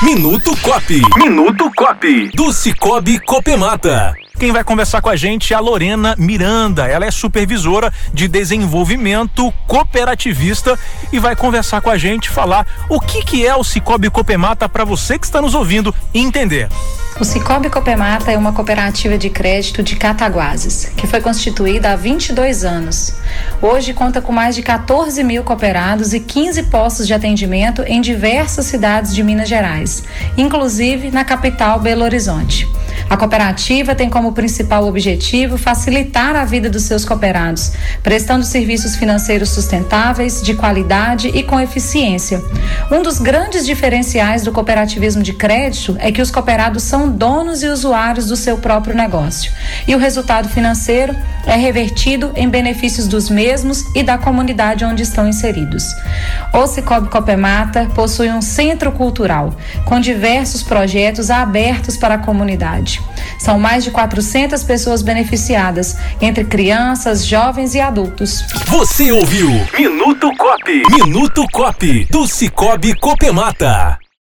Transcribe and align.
Minuto 0.00 0.56
Cop. 0.62 0.88
Minuto 1.16 1.72
Cop. 1.74 2.04
Do 2.32 2.52
Cicobi 2.52 3.18
Copemata. 3.18 4.14
Quem 4.38 4.52
vai 4.52 4.62
conversar 4.62 5.02
com 5.02 5.08
a 5.08 5.16
gente 5.16 5.52
é 5.52 5.56
a 5.56 5.60
Lorena 5.60 6.14
Miranda. 6.16 6.86
Ela 6.86 7.04
é 7.04 7.10
supervisora 7.10 7.92
de 8.14 8.28
desenvolvimento 8.28 9.52
cooperativista 9.66 10.78
e 11.12 11.18
vai 11.18 11.34
conversar 11.34 11.80
com 11.80 11.90
a 11.90 11.98
gente, 11.98 12.30
falar 12.30 12.64
o 12.88 13.00
que, 13.00 13.24
que 13.24 13.44
é 13.44 13.56
o 13.56 13.64
Cicobi 13.64 14.08
Copemata 14.08 14.68
para 14.68 14.84
você 14.84 15.18
que 15.18 15.26
está 15.26 15.42
nos 15.42 15.56
ouvindo 15.56 15.92
entender. 16.14 16.68
O 17.18 17.24
Cicobi 17.24 17.68
Copemata 17.68 18.30
é 18.30 18.38
uma 18.38 18.52
cooperativa 18.52 19.18
de 19.18 19.28
crédito 19.28 19.82
de 19.82 19.96
Cataguases, 19.96 20.84
que 20.96 21.08
foi 21.08 21.20
constituída 21.20 21.90
há 21.90 21.96
22 21.96 22.64
anos. 22.64 23.14
Hoje 23.60 23.92
conta 23.92 24.22
com 24.22 24.30
mais 24.30 24.54
de 24.54 24.62
14 24.62 25.24
mil 25.24 25.42
cooperados 25.42 26.14
e 26.14 26.20
15 26.20 26.62
postos 26.64 27.08
de 27.08 27.12
atendimento 27.12 27.82
em 27.82 28.00
diversas 28.00 28.66
cidades 28.66 29.12
de 29.12 29.24
Minas 29.24 29.48
Gerais, 29.48 30.04
inclusive 30.36 31.10
na 31.10 31.24
capital 31.24 31.80
Belo 31.80 32.04
Horizonte. 32.04 32.68
A 33.10 33.16
cooperativa 33.16 33.94
tem 33.94 34.10
como 34.10 34.32
principal 34.32 34.86
objetivo 34.86 35.56
facilitar 35.56 36.36
a 36.36 36.44
vida 36.44 36.68
dos 36.68 36.82
seus 36.82 37.04
cooperados, 37.04 37.72
prestando 38.02 38.44
serviços 38.44 38.96
financeiros 38.96 39.48
sustentáveis, 39.48 40.42
de 40.42 40.54
qualidade 40.54 41.28
e 41.28 41.42
com 41.42 41.58
eficiência. 41.58 42.42
Um 42.90 43.02
dos 43.02 43.18
grandes 43.18 43.64
diferenciais 43.64 44.42
do 44.42 44.52
cooperativismo 44.52 45.22
de 45.22 45.32
crédito 45.32 45.96
é 46.00 46.12
que 46.12 46.20
os 46.20 46.30
cooperados 46.30 46.82
são 46.82 47.08
donos 47.08 47.62
e 47.62 47.68
usuários 47.68 48.26
do 48.26 48.36
seu 48.36 48.58
próprio 48.58 48.94
negócio. 48.94 49.50
E 49.86 49.94
o 49.94 49.98
resultado 49.98 50.48
financeiro 50.48 51.16
é 51.46 51.56
revertido 51.56 52.30
em 52.36 52.48
benefícios 52.48 53.08
dos 53.08 53.30
mesmos 53.30 53.84
e 53.94 54.02
da 54.02 54.18
comunidade 54.18 54.84
onde 54.84 55.02
estão 55.02 55.26
inseridos. 55.26 55.84
O 56.52 56.66
Cicobi 56.66 57.08
Copemata 57.08 57.86
possui 57.94 58.30
um 58.30 58.40
centro 58.40 58.90
cultural 58.92 59.54
com 59.84 60.00
diversos 60.00 60.62
projetos 60.62 61.30
abertos 61.30 61.96
para 61.96 62.14
a 62.14 62.18
comunidade. 62.18 63.00
São 63.38 63.58
mais 63.58 63.84
de 63.84 63.90
400 63.90 64.62
pessoas 64.64 65.02
beneficiadas, 65.02 65.96
entre 66.20 66.44
crianças, 66.44 67.24
jovens 67.24 67.74
e 67.74 67.80
adultos. 67.80 68.44
Você 68.66 69.12
ouviu 69.12 69.48
Minuto 69.78 70.30
Cop. 70.36 70.82
Minuto 70.90 71.46
Cop 71.52 72.06
do 72.10 72.26
Cicobi 72.26 72.94
Copemata. 72.94 73.98